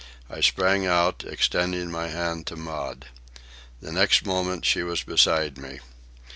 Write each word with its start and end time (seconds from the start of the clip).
I 0.31 0.41
sprang 0.41 0.87
out, 0.87 1.23
extending 1.27 1.91
my 1.91 2.07
hand 2.07 2.47
to 2.47 2.55
Maud. 2.55 3.05
The 3.83 3.91
next 3.91 4.25
moment 4.25 4.65
she 4.65 4.81
was 4.81 5.03
beside 5.03 5.59
me. 5.59 5.79